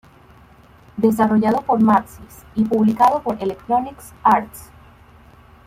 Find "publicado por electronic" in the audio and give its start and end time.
2.65-3.97